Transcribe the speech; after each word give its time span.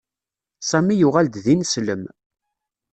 Sami 0.69 0.95
yuɣal-d 0.97 1.35
d 1.43 1.45
ineslem. 1.53 2.03